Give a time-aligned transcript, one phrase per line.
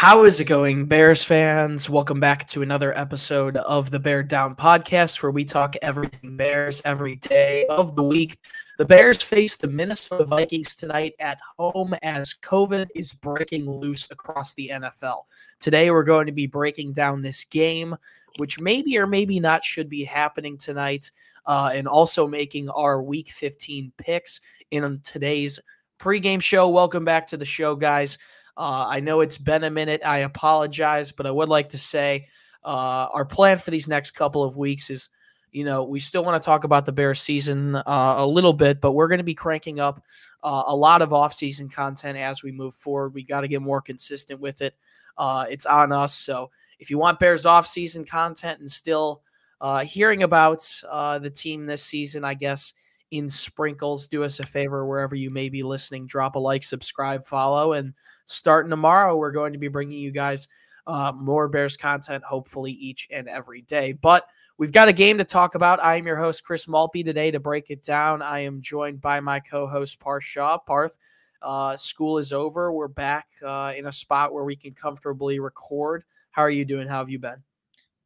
[0.00, 1.90] How is it going, Bears fans?
[1.90, 6.80] Welcome back to another episode of the Bear Down podcast where we talk everything Bears
[6.86, 8.38] every day of the week.
[8.78, 14.54] The Bears face the Minnesota Vikings tonight at home as COVID is breaking loose across
[14.54, 15.24] the NFL.
[15.60, 17.94] Today, we're going to be breaking down this game,
[18.38, 21.10] which maybe or maybe not should be happening tonight,
[21.44, 24.40] uh, and also making our Week 15 picks
[24.70, 25.60] in today's
[25.98, 26.70] pregame show.
[26.70, 28.16] Welcome back to the show, guys.
[28.60, 30.02] Uh, I know it's been a minute.
[30.04, 32.26] I apologize, but I would like to say
[32.62, 35.08] uh, our plan for these next couple of weeks is,
[35.50, 38.82] you know, we still want to talk about the Bears season uh, a little bit,
[38.82, 40.04] but we're going to be cranking up
[40.44, 43.14] uh, a lot of off-season content as we move forward.
[43.14, 44.74] We got to get more consistent with it.
[45.16, 46.14] Uh, it's on us.
[46.14, 49.22] So if you want Bears off-season content and still
[49.62, 52.74] uh, hearing about the team this season, I guess
[53.10, 56.06] in sprinkles, do us a favor wherever you may be listening.
[56.06, 57.94] Drop a like, subscribe, follow, and
[58.26, 60.48] starting tomorrow, we're going to be bringing you guys
[60.86, 63.92] uh, more Bears content, hopefully each and every day.
[63.92, 64.26] But
[64.58, 65.82] we've got a game to talk about.
[65.82, 68.22] I am your host, Chris Malpe, today to break it down.
[68.22, 70.58] I am joined by my co host, Parth Shaw.
[70.58, 70.98] Parth,
[71.42, 72.72] uh, school is over.
[72.72, 76.04] We're back uh, in a spot where we can comfortably record.
[76.30, 76.86] How are you doing?
[76.86, 77.42] How have you been?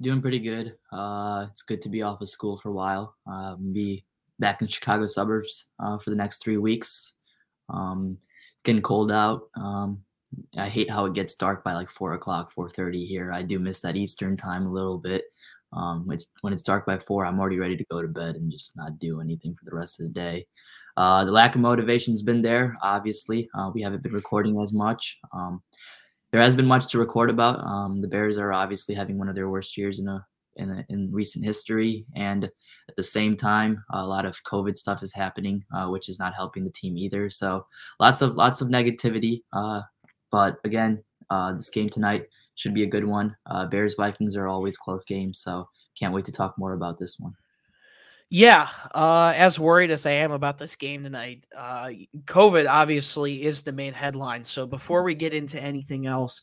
[0.01, 0.75] Doing pretty good.
[0.93, 3.15] Uh, it's good to be off of school for a while.
[3.27, 4.05] Um, be
[4.39, 7.15] back in Chicago suburbs uh, for the next three weeks.
[7.69, 8.19] Um,
[8.55, 9.43] it's getting cold out.
[9.57, 10.01] Um,
[10.57, 13.33] I hate how it gets dark by like four o'clock, four thirty here.
[13.33, 15.25] I do miss that Eastern time a little bit.
[15.73, 18.51] Um, it's when it's dark by four, I'm already ready to go to bed and
[18.51, 20.47] just not do anything for the rest of the day.
[20.97, 22.77] Uh, the lack of motivation's been there.
[22.83, 25.19] Obviously, uh, we haven't been recording as much.
[25.33, 25.63] Um,
[26.31, 27.59] there has been much to record about.
[27.61, 30.25] Um, the Bears are obviously having one of their worst years in a
[30.57, 35.13] in, in recent history, and at the same time, a lot of COVID stuff is
[35.13, 37.31] happening, uh, which is not helping the team either.
[37.31, 37.67] So
[37.99, 39.43] lots of lots of negativity.
[39.53, 39.83] Uh,
[40.31, 43.37] but again, uh, this game tonight should be a good one.
[43.47, 45.69] Uh, Bears Vikings are always close games, so
[45.99, 47.35] can't wait to talk more about this one.
[48.31, 51.91] Yeah, uh, as worried as I am about this game tonight, uh,
[52.25, 54.45] COVID obviously is the main headline.
[54.45, 56.41] So before we get into anything else,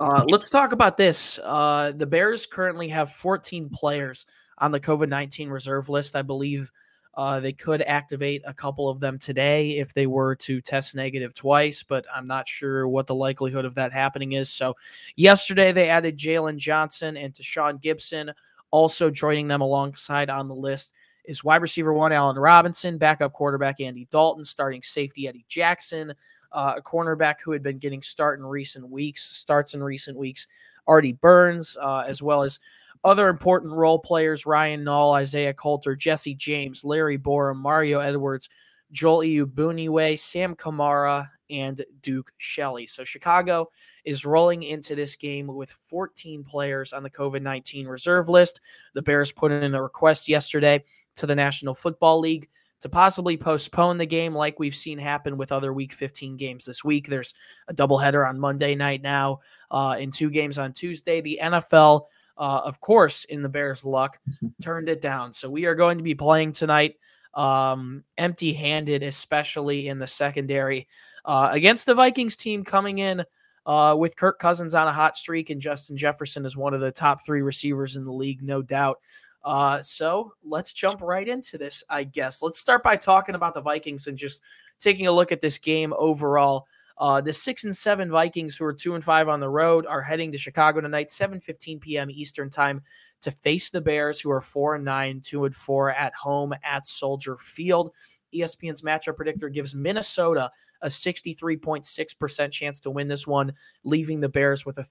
[0.00, 1.38] uh, let's talk about this.
[1.42, 6.16] Uh, the Bears currently have 14 players on the COVID 19 reserve list.
[6.16, 6.72] I believe
[7.14, 11.34] uh, they could activate a couple of them today if they were to test negative
[11.34, 14.50] twice, but I'm not sure what the likelihood of that happening is.
[14.50, 14.76] So,
[15.14, 18.32] yesterday they added Jaylon Johnson and Tashaun Gipson,
[18.70, 20.94] Also joining them alongside on the list
[21.28, 26.14] is wide receiver one Allen Robinson, backup quarterback Andy Dalton, starting safety Eddie Jackson,
[26.52, 30.46] uh, a cornerback who had been getting start in recent weeks, starts in recent weeks,
[30.86, 32.58] Artie Burns, uh, as well as
[33.04, 38.48] other important role players Ryan Nall, Isaiah Coulter, Jesse James, Larry Borom, Mario Edwards,
[38.90, 42.86] Joel Iyiegbuniwe, Sam Kamara, and Duke Shelley.
[42.86, 43.70] So Chicago
[44.04, 48.62] is rolling into this game with 14 players on the COVID 19 reserve list.
[48.94, 50.84] The Bears put in a request yesterday
[51.18, 52.48] to the National Football League
[52.80, 56.84] to possibly postpone the game like we've seen happen with other week 15 games this
[56.84, 57.08] week.
[57.08, 57.34] There's
[57.66, 59.40] a doubleheader on Monday night now
[59.70, 61.20] uh, and two games on Tuesday.
[61.20, 62.06] The NFL
[62.38, 64.18] uh, of course, in the Bears' luck,
[64.62, 65.32] turned it down.
[65.32, 66.94] So we are going to be playing tonight
[67.34, 70.88] um, empty handed, especially in the secondary
[71.24, 73.24] uh, against the Vikings team coming in
[73.66, 76.90] uh, with Kirk Cousins on a hot streak and Justin Jefferson is one of the
[76.90, 79.00] top three receivers in the league, no doubt.
[79.44, 82.42] Uh, so let's jump right into this, I guess.
[82.42, 84.42] Let's start by talking about the Vikings and just
[84.78, 86.66] taking a look at this game overall.
[86.98, 90.02] Uh, the six and seven Vikings, who are two and five on the road, are
[90.02, 92.10] heading to Chicago tonight, 7 15 p.m.
[92.10, 92.82] Eastern time,
[93.20, 96.84] to face the Bears, who are four and nine, two and four at home at
[96.84, 97.92] Soldier Field.
[98.34, 100.50] ESPN's matchup predictor gives Minnesota
[100.82, 103.52] a 63.6% chance to win this one,
[103.84, 104.84] leaving the Bears with a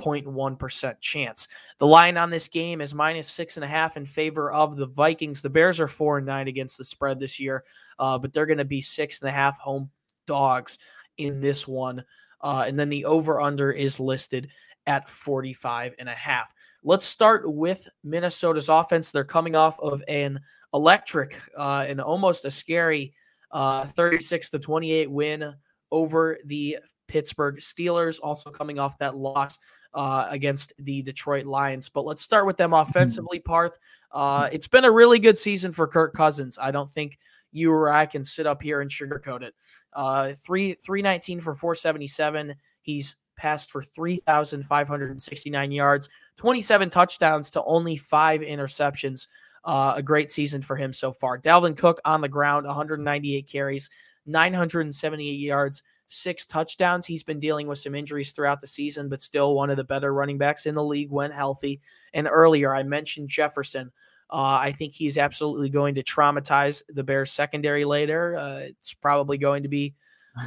[0.00, 1.48] 36.1% chance.
[1.78, 4.86] The line on this game is minus six and a half in favor of the
[4.86, 5.42] Vikings.
[5.42, 7.64] The Bears are four and nine against the spread this year,
[7.98, 9.90] uh, but they're going to be six and a half home
[10.26, 10.78] dogs
[11.18, 12.04] in this one.
[12.40, 14.50] Uh, and then the over under is listed
[14.86, 16.52] at 45 and a half.
[16.82, 19.10] Let's start with Minnesota's offense.
[19.10, 20.40] They're coming off of an
[20.74, 23.14] electric uh, and almost a scary
[23.50, 25.54] uh, 36 to 28 win
[25.94, 29.60] over the Pittsburgh Steelers, also coming off that loss
[29.94, 31.88] uh, against the Detroit Lions.
[31.88, 32.90] But let's start with them mm-hmm.
[32.90, 33.78] offensively, Parth.
[34.10, 36.58] Uh, it's been a really good season for Kirk Cousins.
[36.60, 37.18] I don't think
[37.52, 39.54] you or I can sit up here and sugarcoat it.
[39.92, 42.56] Uh, three three nineteen for four seventy seven.
[42.82, 47.62] He's passed for three thousand five hundred and sixty nine yards, twenty seven touchdowns to
[47.62, 49.28] only five interceptions.
[49.64, 51.38] Uh, a great season for him so far.
[51.38, 53.88] Dalvin Cook on the ground, 198 carries,
[54.26, 57.06] 978 yards, six touchdowns.
[57.06, 60.12] He's been dealing with some injuries throughout the season, but still one of the better
[60.12, 61.80] running backs in the league when healthy.
[62.12, 63.92] And earlier, I mentioned Jefferson.
[64.30, 68.36] Uh, I think he's absolutely going to traumatize the Bears secondary later.
[68.36, 69.94] Uh, it's probably going to be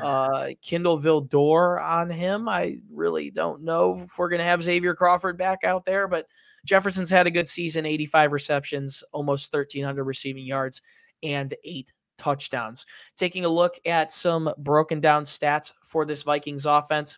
[0.01, 2.49] uh, Kindle Vildor on him.
[2.49, 6.27] I really don't know if we're going to have Xavier Crawford back out there, but
[6.65, 10.81] Jefferson's had a good season 85 receptions, almost 1,300 receiving yards,
[11.23, 12.85] and eight touchdowns.
[13.15, 17.17] Taking a look at some broken down stats for this Vikings offense.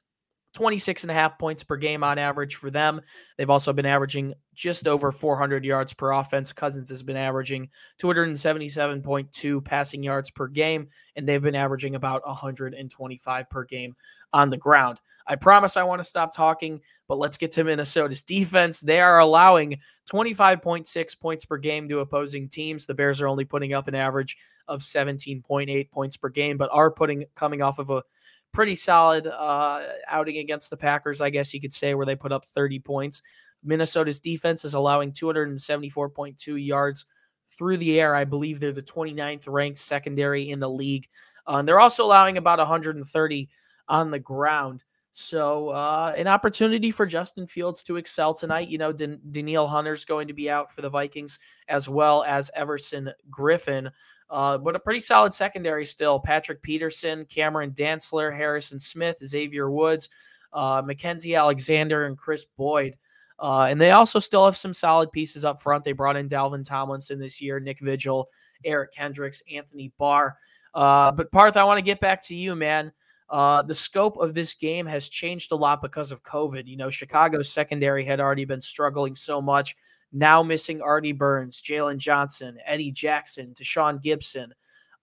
[0.54, 3.02] 26 and a half points per game on average for them.
[3.38, 6.52] They've also been averaging just over 400 yards per offense.
[6.52, 7.70] Cousins has been averaging
[8.02, 13.96] 277.2 passing yards per game, and they've been averaging about 125 per game
[14.34, 15.00] on the ground.
[15.28, 18.80] I promise I want to stop talking, but let's get to Minnesota's defense.
[18.80, 19.80] They are allowing
[20.12, 22.88] 25.6 points per game to opposing teams.
[22.88, 24.36] The Bears are only putting up an average
[24.70, 28.04] of 17.8 points per game, but are putting coming off of a
[28.52, 32.32] pretty solid uh, outing against the Packers, I guess you could say, where they put
[32.32, 33.22] up 30 points.
[33.64, 37.06] Minnesota's defense is allowing 274.2 yards
[37.50, 38.16] through the air.
[38.16, 41.10] I believe they're the 29th ranked secondary in the league.
[41.48, 43.50] Uh, and they're also allowing about 130
[43.88, 44.84] on the ground.
[45.12, 48.70] So, uh, an opportunity for Justin Fields to excel tonight.
[48.70, 52.52] You know, Dan- Danielle Hunter's going to be out for the Vikings, as well as
[52.56, 53.92] Everson Griffen.
[54.30, 56.20] Uh, but a pretty solid secondary still.
[56.20, 60.10] Patrick Peterson, Cameron Dantzler, Harrison Smith, Xavier Woods,
[60.54, 62.96] uh, Mackensie Alexander, and Kris Boyd.
[63.40, 65.84] Uh, and they also still have some solid pieces up front.
[65.84, 68.30] They brought in Dalvin Tomlinson this year, Nick Vigil,
[68.66, 70.38] Eric Kendricks, Anthony Barr.
[70.74, 72.92] Uh, but Parth, I want to get back to you, man.
[73.30, 76.68] Uh, the scope of this game has changed a lot because of COVID.
[76.68, 79.76] You know, Chicago's secondary had already been struggling so much
[80.12, 84.52] now missing Artie Burns, Jaylon Johnson, Eddie Jackson, Tashaun Gipson.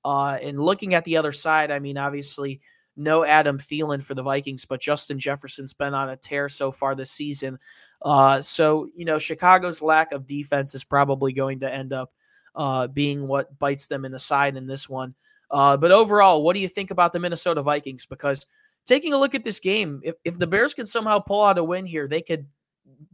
[0.04, 2.60] Uh, and looking at the other side, I mean, obviously,
[2.96, 6.94] no Adam Thielen for the Vikings, but Justin Jefferson's been on a tear so far
[6.94, 7.58] this season.
[8.02, 12.12] Uh, so, you know, Chicago's lack of defense is probably going to end up
[12.54, 15.14] uh, being what bites them in the side in this one.
[15.50, 18.06] Uh, but overall, what do you think about the Minnesota Vikings?
[18.06, 18.46] Because
[18.86, 21.64] taking a look at this game, if, if the Bears can somehow pull out a
[21.64, 22.46] win here, they could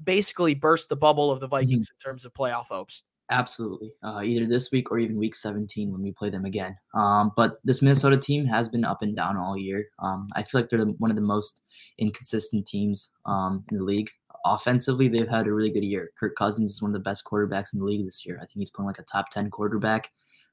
[0.02, 1.56] basically burst the bubble of the mm-hmm.
[1.56, 2.08] Vikings mm-hmm.
[2.08, 3.02] in terms of playoff hopes.
[3.30, 3.92] Absolutely.
[4.02, 6.76] Uh, either this week or even week 17 when we play them again.
[6.94, 9.86] Um, but this Minnesota team has been up and down all year.
[10.00, 11.62] Um, I feel like they're one of the most
[11.98, 14.10] inconsistent teams um, in the league.
[14.44, 16.10] Offensively, they've had a really good year.
[16.18, 18.36] Kirk Cousins is one of the best quarterbacks in the league this year.
[18.36, 20.10] I think he's playing like a top 10 quarterback.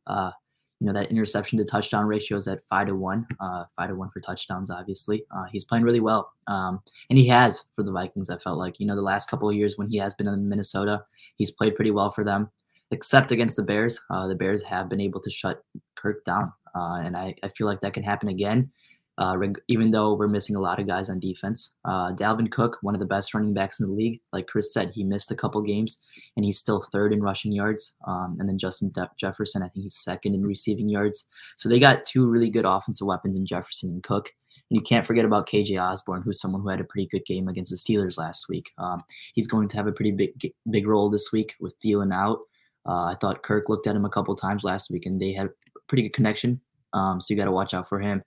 [0.08, 0.32] Uh,
[0.80, 3.96] you know that interception to touchdown ratio is at five to one, uh, five to
[3.96, 4.70] one for touchdowns.
[4.70, 8.30] Obviously, uh, he's playing really well, um, and he has for the Vikings.
[8.30, 10.48] I felt like you know the last couple of years when he has been in
[10.48, 11.04] Minnesota,
[11.36, 12.50] he's played pretty well for them,
[12.92, 14.00] except against the Bears.
[14.10, 15.64] Uh, the Bears have been able to shut
[15.96, 18.72] Kirk down, uh, and I, I feel like that can happen again
[19.20, 19.36] uh,
[19.68, 21.76] even though we're missing a lot of guys on defense.
[21.84, 24.92] Uh, Dalvin Cook, one of the best running backs in the league, like Chris said,
[24.92, 26.00] he missed a couple games
[26.38, 27.96] and he's still third in rushing yards.
[28.08, 31.28] Um, and then Justin De- Jefferson, I think he's second in receiving yards.
[31.58, 34.32] So they got two really good offensive weapons in Jefferson and Cook.
[34.70, 37.50] And you can't forget about KJ Osborn, who's someone who had a pretty good game
[37.50, 38.70] against the Steelers last week.
[38.78, 42.40] Um, he's going to have a pretty big big role this week with Thielen out.
[42.88, 45.48] Uh, I thought Kirk looked at him a couple times last week, and they had
[45.48, 46.62] a pretty good connection.
[46.94, 48.24] Um, so you got to watch out for him.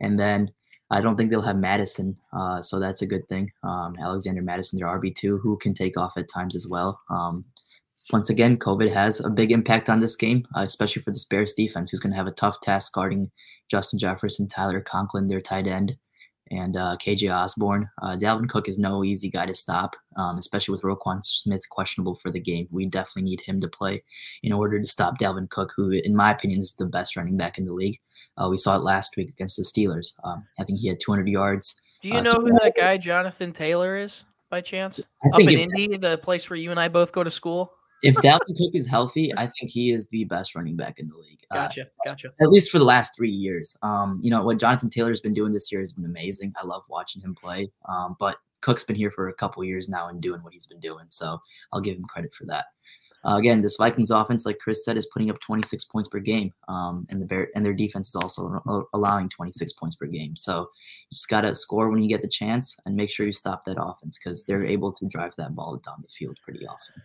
[0.00, 0.50] And then
[0.90, 3.50] I don't think they'll have Mattison, uh, so that's a good thing.
[3.62, 7.00] Um, Alexander Mattison, their RB two, who can take off at times as well.
[7.10, 7.44] Um,
[8.12, 11.52] once again, COVID has a big impact on this game, uh, especially for the Bears
[11.52, 13.30] defense, who's going to have a tough task guarding
[13.70, 15.96] Justin Jefferson, Tyler Conklin, their tight end,
[16.50, 17.88] and uh, KJ Osborn.
[18.02, 22.16] Uh, Dalvin Cook is no easy guy to stop, um, especially with Roquan Smith questionable
[22.16, 22.66] for the game.
[22.72, 24.00] We definitely need him to play
[24.42, 27.58] in order to stop Dalvin Cook, who, in my opinion, is the best running back
[27.58, 27.98] in the league.
[28.36, 30.14] Uh, we saw it last week against the Steelers.
[30.24, 31.80] Um, I think he had 200 yards.
[32.02, 34.98] Do you uh, know who that guy Jonathan Taylor is by chance?
[34.98, 37.74] Up in if, Indy, the place where you and I both go to school.
[38.02, 41.16] if Dalvin Cook is healthy, I think he is the best running back in the
[41.16, 41.40] league.
[41.50, 42.28] Uh, gotcha, gotcha.
[42.40, 43.76] At least for the last three years.
[43.82, 46.54] Um, you know what Jonathan Taylor's been doing this year has been amazing.
[46.60, 47.70] I love watching him play.
[47.86, 50.80] Um, but Cook's been here for a couple years now and doing what he's been
[50.80, 51.38] doing, so
[51.72, 52.66] I'll give him credit for that.
[53.26, 56.52] Uh, again, this Vikings offense, like Chris said, is putting up 26 points per game,
[56.68, 58.62] um, and the Bear and their defense is also
[58.94, 60.34] allowing 26 points per game.
[60.36, 63.64] So you just gotta score when you get the chance, and make sure you stop
[63.66, 67.02] that offense because they're able to drive that ball down the field pretty often.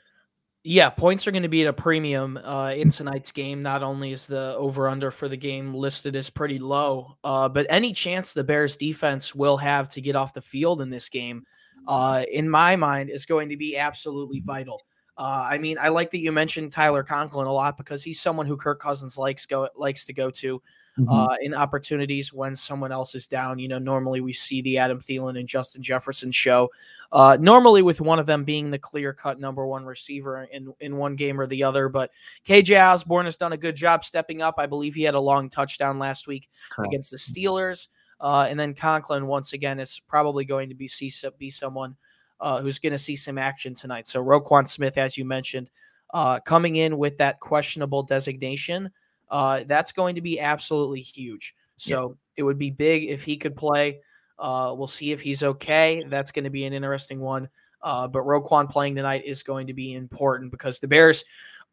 [0.67, 3.61] Yeah, points are going to be at a premium uh, in tonight's game.
[3.61, 7.67] Not only is the over under for the game listed as pretty low, uh, but
[7.69, 11.43] any chance the Bears defense will have to get off the field in this game,
[11.87, 14.81] uh, in my mind, is going to be absolutely vital.
[15.17, 18.45] Uh, I mean, I like that you mentioned Tyler Conklin a lot because he's someone
[18.45, 20.61] who Kirk Cousins likes go likes to go to.
[20.97, 21.09] mm-hmm.
[21.09, 23.59] uh, in opportunities when someone else is down.
[23.59, 26.69] You know, normally we see the Adam Thielen and Justin Jefferson show.
[27.11, 30.97] Uh, normally with one of them being the clear cut number one receiver in in
[30.97, 32.11] one game or the other, but
[32.45, 34.55] KJ Osborn has done a good job stepping up.
[34.57, 36.85] I believe he had a long touchdown last week cool.
[36.85, 37.87] against the Steelers.
[38.19, 41.97] Uh, and then Conklin once again is probably going to be see, be someone
[42.39, 44.07] uh, who's going to see some action tonight.
[44.07, 45.71] So Roquan Smith, as you mentioned,
[46.13, 48.91] uh, coming in with that questionable designation,
[49.29, 51.55] uh, that's going to be absolutely huge.
[51.77, 52.15] So yeah.
[52.37, 53.99] it would be big if he could play.
[54.37, 56.03] Uh, we'll see if he's okay.
[56.07, 57.49] That's going to be an interesting one.
[57.81, 61.23] Uh, but Roquan playing tonight is going to be important because the Bears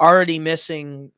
[0.00, 1.11] already missing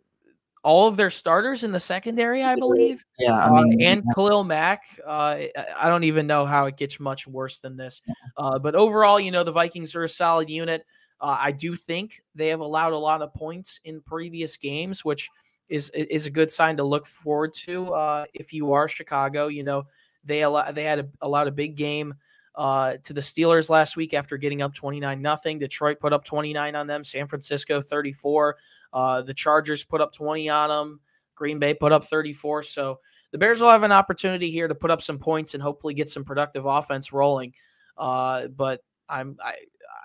[0.64, 3.04] all of their starters in the secondary, I believe.
[3.18, 4.82] Yeah, I uh, mean, uh, and Khalil Mack.
[5.06, 5.42] Uh,
[5.78, 8.00] I don't even know how it gets much worse than this.
[8.36, 10.84] Uh, but overall, you know, the Vikings are a solid unit.
[11.20, 15.28] Uh, I do think they have allowed a lot of points in previous games, which
[15.68, 17.92] is is a good sign to look forward to.
[17.92, 19.84] Uh, if you are Chicago, you know
[20.24, 22.14] they allow, they had a, allowed a big game
[22.56, 25.58] uh, to the Steelers last week after getting up 29 nothing.
[25.58, 27.04] Detroit put up 29 on them.
[27.04, 28.56] San Francisco 34.
[28.92, 31.00] Uh, the Chargers put up 20 on them.
[31.34, 32.62] Green Bay put up 34.
[32.62, 33.00] So
[33.32, 36.08] the Bears will have an opportunity here to put up some points and hopefully get
[36.08, 37.54] some productive offense rolling.
[37.98, 39.54] Uh, but I'm I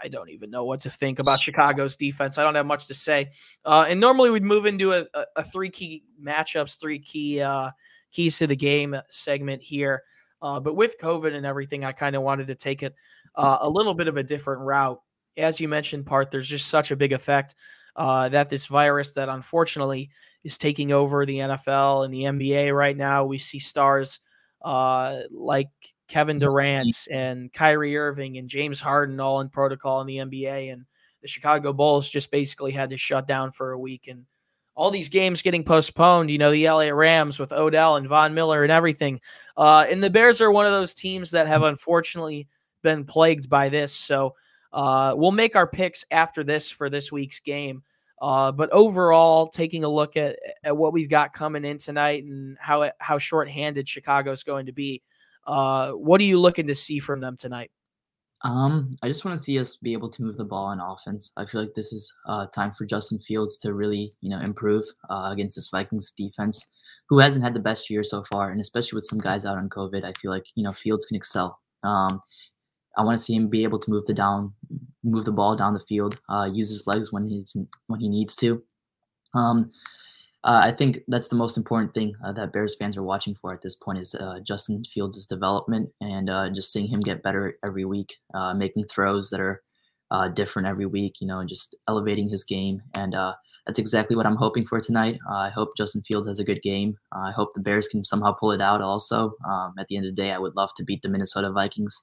[0.02, 2.38] I don't even know what to think about Chicago's defense.
[2.38, 3.32] I don't have much to say.
[3.66, 7.72] Uh, and normally we'd move into a, a, a, three key matchups, three key uh,
[8.12, 10.04] keys to the game segment here.
[10.42, 12.96] Uh, but with COVID and everything, I kind of wanted to take it
[13.36, 15.02] uh, a little bit of a different route.
[15.38, 17.56] As you mentioned, Parth there's just such a big effect
[17.96, 20.10] uh, that this virus that unfortunately
[20.44, 23.26] is taking over the NFL and the NBA right now.
[23.26, 24.20] We see stars
[24.62, 25.70] uh, like
[26.08, 30.86] Kevin Durant and Kyrie Irving and James Harden all in protocol in the NBA, and
[31.22, 34.26] the Chicago Bulls just basically had to shut down for a week and
[34.80, 36.32] all these games getting postponed.
[36.32, 39.20] You know, the LA Rams with Odell and Von Miller and everything.
[39.58, 42.48] Uh, and the Bears are one of those teams that have unfortunately
[42.82, 43.92] been plagued by this.
[43.92, 44.36] So
[44.72, 47.84] uh, we'll make our picks after this for this week's game.
[48.22, 52.58] Uh, but overall, taking a look at, at what we've got coming in tonight and
[52.58, 55.02] how how shorthanded Chicago's going to be,
[55.46, 57.70] uh, what are you looking to see from them tonight?
[58.44, 61.32] Um, I just want to see us be able to move the ball on offense.
[61.36, 64.86] I feel like this is uh, time for Justin Fields to really, you know, improve
[65.10, 66.66] uh, against this Vikings defense,
[67.10, 69.70] who hasn't had the best year so far, and especially with some guys out on
[69.70, 71.60] COVID, I feel like you know Fields can excel.
[71.84, 72.22] Um,
[72.98, 74.54] I want to see him be able to move the down,
[75.04, 77.56] move the ball down the field, uh, use his legs when he's
[77.88, 78.64] when he needs to.
[79.34, 79.72] Um,
[80.46, 83.54] uh, I think that's the most important thing uh, that Bears fans are watching for
[83.54, 87.58] at this point is uh, Justin Fields' development and uh, just seeing him get better
[87.66, 89.62] every week, uh, making throws that are
[90.12, 92.82] uh, different every week, you know, and just elevating his game.
[92.96, 93.14] And
[93.68, 95.20] that's exactly what I'm hoping for tonight.
[95.30, 96.96] I hope Justin Fields has a good game.
[97.12, 99.34] I hope the Bears can somehow pull it out also.
[99.46, 101.96] Um, at the end of the day, I would love to beat the Minnesota Vikings.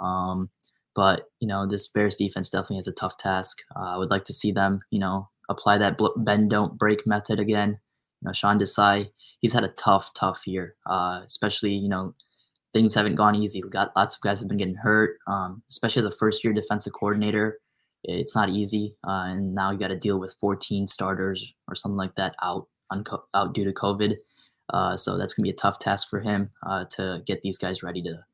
[0.00, 0.48] Um,
[0.96, 3.58] but, you know, this Bears defense definitely has a tough task.
[3.76, 7.78] I would like to see them, you know, apply that bend don't break method again.
[8.20, 9.08] You know, Sean Desai,
[9.40, 10.74] he's had a tough, tough year.
[10.86, 12.14] Uh, especially, you know,
[12.72, 13.62] things haven't gone easy.
[13.62, 16.52] We got lots of guys have been getting hurt, um, especially as a first year
[16.52, 17.60] defensive coordinator.
[18.04, 21.96] It's not easy, uh, and now you got to deal with 14 starters or something
[21.96, 24.16] like that out on out due to COVID.
[24.72, 27.82] Uh, so that's gonna be a tough task for him uh, to get these guys
[27.82, 28.24] ready to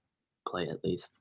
[0.47, 1.19] play at least.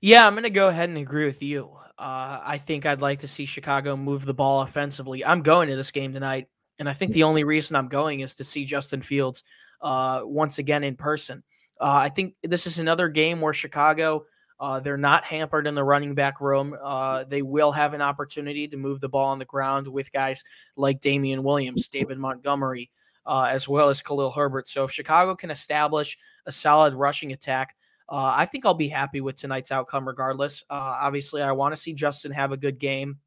[0.00, 1.70] Yeah, I'm to go ahead and agree with you.
[1.98, 5.24] Uh, I think I'd like to see Chicago move the ball offensively.
[5.24, 6.48] I'm going to this game tonight,
[6.78, 9.42] and I think the only reason I'm going is to see Justin Fields
[9.80, 11.42] uh, once again in person.
[11.80, 14.26] Uh, I think this is another game where Chicago,
[14.60, 16.76] uh, they're not hampered in the running back room.
[16.82, 20.44] Uh, they will have an opportunity to move the ball on the ground with guys
[20.76, 22.90] like Damien Williams, David Montgomery,
[23.26, 24.68] as well as Khalil Herbert.
[24.68, 27.74] So if Chicago can establish a solid rushing attack,
[28.08, 30.62] uh, I think I'll be happy with tonight's outcome regardless.
[30.70, 33.18] Uh, obviously, I want to see Justin have a good game.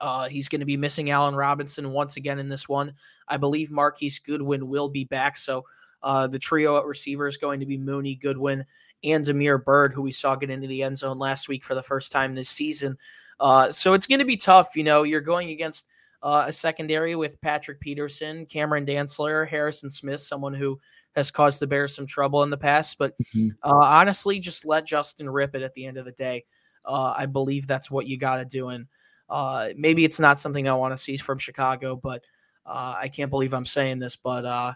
[0.00, 2.94] Uh, he's going to be missing Allen Robinson once again in this one.
[3.28, 5.36] I believe Marquise Goodwin will be back.
[5.36, 5.64] So
[6.02, 8.64] uh, the trio at receiver is going to be Mooney, Goodwin,
[9.04, 11.82] and Damiere Byrd, who we saw get into the end zone last week for the
[11.82, 12.96] first time this season.
[13.38, 14.76] Uh, so it's going to be tough.
[14.76, 15.86] You know, you're going against
[16.22, 20.78] uh, a secondary with Patrick Peterson, Cameron Dantzler, Harrison Smith, someone who
[21.14, 22.98] has caused the Bears some trouble in the past.
[22.98, 23.48] But mm-hmm.
[23.62, 26.44] uh, honestly, just let Justin rip it at the end of the day.
[26.84, 28.68] Uh, I believe that's what you got to do.
[28.68, 28.86] And
[29.28, 32.22] uh, maybe it's not something I want to see from Chicago, but
[32.64, 34.74] uh, I can't believe I'm saying this, but uh,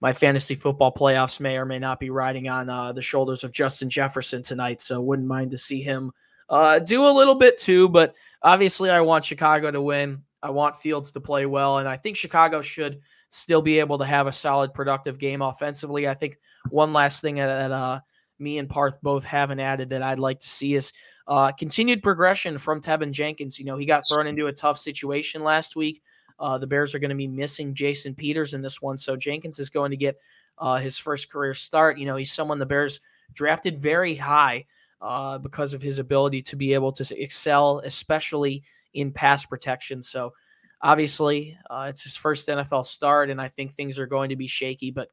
[0.00, 3.52] my fantasy football playoffs may or may not be riding on uh, the shoulders of
[3.52, 4.80] Justin Jefferson tonight.
[4.80, 6.12] So wouldn't mind to see him
[6.48, 7.88] do a little bit too.
[7.88, 10.22] But obviously, I want Chicago to win.
[10.42, 14.04] I want Fields to play well, and I think Chicago should still be able to
[14.04, 16.08] have a solid, productive game offensively.
[16.08, 18.00] I think one last thing that uh,
[18.38, 20.92] me and Parth both haven't added that I'd like to see is
[21.26, 23.58] uh, continued progression from Teven Jenkins.
[23.58, 26.02] You know, he got thrown into a tough situation last week.
[26.38, 29.58] Uh, the Bears are going to be missing Jason Peters in this one, so Jenkins
[29.58, 30.16] is going to get
[30.58, 31.98] uh, his first career start.
[31.98, 33.00] You know, he's someone the Bears
[33.32, 34.66] drafted very high
[35.00, 40.02] uh, because of his ability to be able to excel, especially in pass protection.
[40.02, 40.32] So
[40.80, 44.46] obviously, uh, it's his first NFL start, and I think things are going to be
[44.46, 44.90] shaky.
[44.90, 45.08] But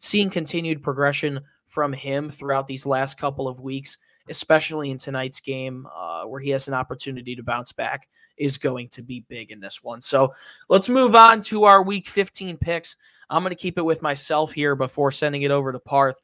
[0.00, 3.98] seeing continued progression from him throughout these last couple of weeks,
[4.28, 8.88] especially in tonight's game, uh, where he has an opportunity to bounce back, is going
[8.88, 10.00] to be big in this one.
[10.00, 10.32] So
[10.68, 12.96] let's move on to our Week 15 picks.
[13.30, 16.16] I'm going to keep it with myself here before sending it over to Parth.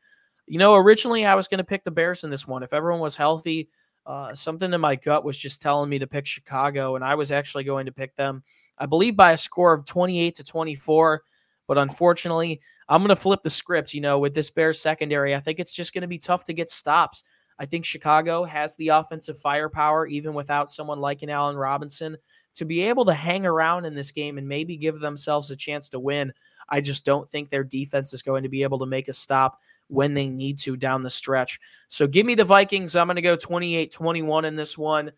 [0.46, 2.62] You know, originally I was going to pick the Bears in this one.
[2.62, 3.68] If everyone was healthy,
[4.06, 7.32] uh, something in my gut was just telling me to pick Chicago, and I was
[7.32, 8.42] actually going to pick them,
[8.78, 11.22] I believe, by a score of 28 to 24.
[11.66, 13.94] But unfortunately, I'm going to flip the script.
[13.94, 16.52] You know, with this Bears secondary, I think it's just going to be tough to
[16.52, 17.22] get stops.
[17.58, 22.16] I think Chicago has the offensive firepower, even without someone like an Allen Robinson,
[22.54, 25.90] to be able to hang around in this game and maybe give themselves a chance
[25.90, 26.32] to win.
[26.68, 29.60] I just don't think their defense is going to be able to make a stop
[29.90, 31.58] when they need to down the stretch.
[31.88, 32.94] So give me the Vikings.
[32.94, 35.08] I'm going to go 28 21 in this one.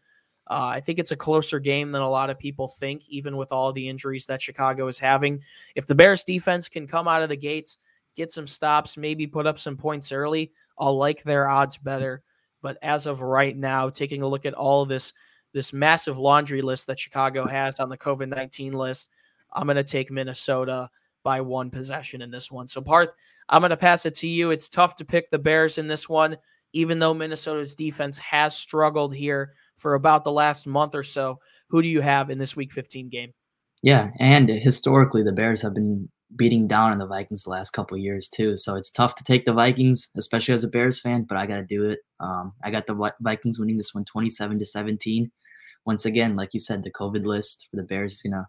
[0.51, 3.53] Uh, I think it's a closer game than a lot of people think, even with
[3.53, 5.41] all the injuries that Chicago is having.
[5.77, 7.79] If the Bears defense can come out of the gates,
[8.17, 12.23] get some stops, maybe put up some points early, I'll like their odds better.
[12.61, 15.13] But as of right now, taking a look at all this
[15.53, 19.11] this massive laundry list that Chicago has on the COVID 19 list,
[19.53, 20.91] I'm going to take Minnesota
[21.23, 22.67] by one possession in this one.
[22.67, 23.13] So, Parth,
[23.49, 24.51] I'm going to pass it to you.
[24.51, 26.37] It's tough to pick the Bears in this one,
[26.73, 31.39] even though Minnesota's defense has struggled here for about the last month or so.
[31.69, 33.33] Who do you have in this Week 15 game?
[33.83, 37.97] Yeah, and historically, the Bears have been beating down on the Vikings the last couple
[37.97, 38.57] years too.
[38.57, 41.57] So it's tough to take the Vikings, especially as a Bears fan, but I got
[41.57, 42.01] to do it.
[42.21, 45.31] Um, I got the Vikings winning this one 27 to 17.
[45.85, 48.47] Once again, like you said, the COVID list for the Bears is to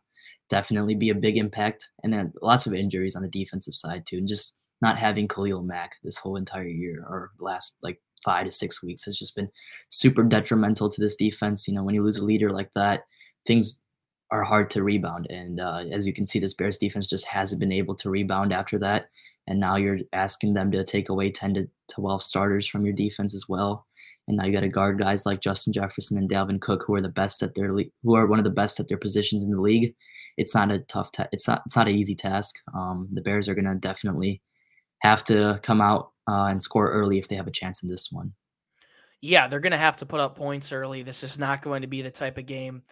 [0.49, 1.89] definitely be a big impact.
[2.03, 4.17] And then lots of injuries on the defensive side too.
[4.17, 8.51] And just not having Khalil Mack this whole entire year or last like five to
[8.51, 9.49] six weeks has just been
[9.89, 11.67] super detrimental to this defense.
[11.67, 13.01] You know, when you lose a leader like that,
[13.47, 13.82] things
[14.32, 15.27] are hard to rebound.
[15.29, 18.51] And uh, as you can see, this Bears defense just hasn't been able to rebound
[18.51, 19.06] after that.
[19.47, 23.36] And now you're asking them to take away 10 to 12 starters from your defense
[23.36, 23.86] as well.
[24.27, 27.01] And now you got to guard guys like Justin Jefferson and Dalvin Cook, who are
[27.01, 29.51] the best at their le- who are one of the best at their positions in
[29.51, 29.93] the league.
[30.38, 31.12] It's not a tough.
[31.12, 31.62] Ta- it's not.
[31.65, 32.56] It's not an easy task.
[32.74, 34.41] Um, the Bears are going to definitely
[35.00, 38.10] have to come out uh, and score early if they have a chance in this
[38.12, 38.34] one.
[39.22, 41.04] Yeah, they're going to have to put up points early.
[41.04, 42.84] This is not going to be the type of game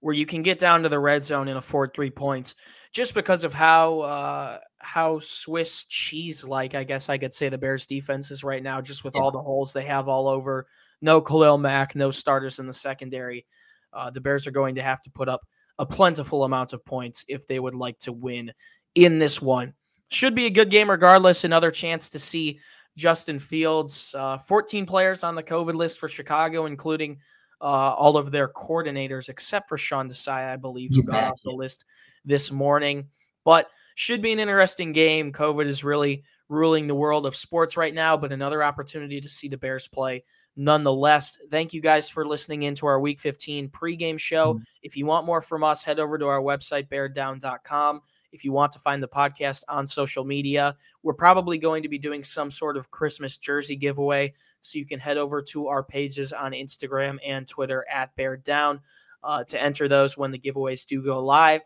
[0.00, 2.54] where you can get down to the red zone and afford three points
[2.92, 7.58] just because of how uh, how Swiss cheese like I guess I could say the
[7.58, 9.22] Bears defense is right now, just with yeah.
[9.22, 10.66] all the holes they have all over.
[11.00, 13.46] No Khalil Mack, no starters in the secondary.
[13.92, 15.42] Uh, the Bears are going to have to put up
[15.78, 18.52] a plentiful amount of points if they would like to win
[18.94, 19.74] in this one.
[20.10, 21.44] Should be a good game regardless.
[21.44, 22.60] Another chance to see
[22.96, 24.14] Justin Fields.
[24.16, 27.18] Uh, 14 players on the COVID list for Chicago, including
[27.60, 31.50] uh, all of their coordinators, except for Sean Desai, I believe, who got off the
[31.50, 31.84] list
[32.24, 33.08] this morning.
[33.44, 35.32] But should be an interesting game.
[35.32, 39.48] COVID is really ruling the world of sports right now, but another opportunity to see
[39.48, 40.24] the Bears play
[40.58, 41.38] nonetheless.
[41.50, 44.54] Thank you guys for listening into our Week 15 pregame show.
[44.54, 44.62] Mm-hmm.
[44.82, 48.02] If you want more from us, head over to our website, beardown.com.
[48.32, 51.98] If you want to find the podcast on social media, we're probably going to be
[51.98, 54.34] doing some sort of Christmas jersey giveaway.
[54.60, 58.80] So you can head over to our pages on Instagram and Twitter at Bear Down
[59.22, 61.62] uh, to enter those when the giveaways do go live.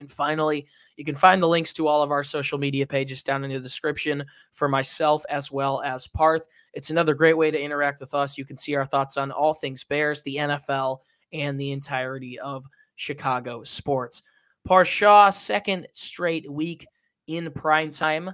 [0.00, 3.44] And finally, you can find the links to all of our social media pages down
[3.44, 6.46] in the description for myself as well as Parth.
[6.76, 8.36] It's another great way to interact with us.
[8.36, 10.98] You can see our thoughts on all things Bears, the NFL,
[11.32, 14.22] and the entirety of Chicago sports.
[14.66, 16.86] Parth Shaw, second straight week
[17.26, 18.30] in prime time.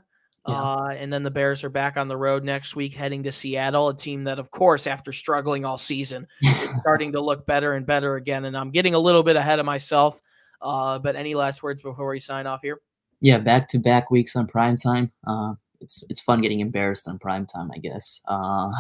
[0.49, 0.61] Yeah.
[0.61, 3.91] Uh, and then the Bears are back on the road next week, heading to Seattle,
[3.91, 7.87] a team that, of course, after struggling all season, is starting to look better and
[7.87, 8.45] better again.
[8.45, 10.21] And I'm getting a little bit ahead of myself.
[10.61, 12.81] Uh, but any last words before we sign off here?
[13.21, 15.13] Yeah, back to back weeks on prime time.
[15.25, 18.21] Uh, it's it's fun getting embarrassed on prime time, I guess.
[18.27, 18.71] Uh,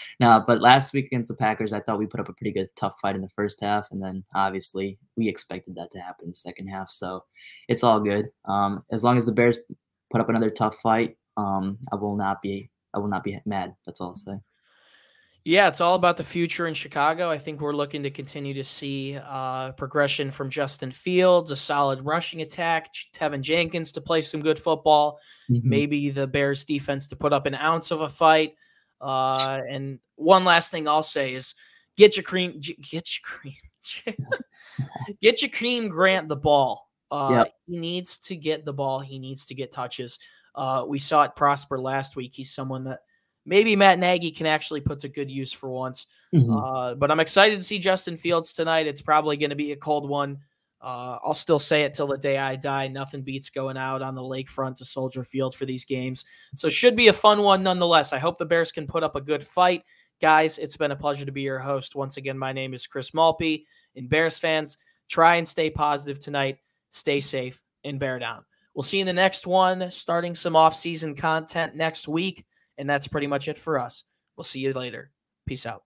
[0.20, 2.68] no, but last week against the Packers, I thought we put up a pretty good
[2.76, 6.30] tough fight in the first half, and then obviously we expected that to happen in
[6.30, 6.90] the second half.
[6.90, 7.24] So
[7.68, 8.28] it's all good.
[8.46, 9.58] Um, as long as the Bears
[10.10, 13.74] put up another tough fight, um, I will not be I will not be mad.
[13.86, 14.38] That's all I'll say.
[15.44, 17.28] Yeah, it's all about the future in Chicago.
[17.28, 22.04] I think we're looking to continue to see uh, progression from Justin Fields, a solid
[22.04, 25.18] rushing attack, Teven Jenkins to play some good football,
[25.50, 25.68] mm-hmm.
[25.68, 28.54] maybe the Bears defense to put up an ounce of a fight.
[29.00, 31.56] Uh, and one last thing I'll say is
[31.96, 34.16] get your cream, get your cream,
[35.20, 36.88] get your cream Grant the ball.
[37.10, 37.54] Uh, yep.
[37.66, 39.00] He needs to get the ball.
[39.00, 40.20] He needs to get touches.
[40.54, 42.32] Uh, we saw it prosper last week.
[42.34, 43.00] He's someone that
[43.44, 46.06] maybe Matt Nagy can actually put to good use for once.
[46.34, 46.56] Mm-hmm.
[46.56, 48.86] Uh, but I'm excited to see Justin Fields tonight.
[48.86, 50.38] It's probably going to be a cold one.
[50.80, 52.88] Uh, I'll still say it till the day I die.
[52.88, 56.24] Nothing beats going out on the lakefront to Soldier Field for these games.
[56.56, 58.12] So should be a fun one nonetheless.
[58.12, 59.84] I hope the Bears can put up a good fight.
[60.20, 61.94] Guys, it's been a pleasure to be your host.
[61.94, 63.64] Once again, my name is Chris Malpe.
[63.94, 64.76] And Bears fans,
[65.08, 66.58] try and stay positive tonight.
[66.90, 68.44] Stay safe and bear down.
[68.74, 72.44] We'll see you in the next one, starting some off-season content next week.
[72.78, 74.04] And that's pretty much it for us.
[74.36, 75.10] We'll see you later.
[75.46, 75.82] Peace out.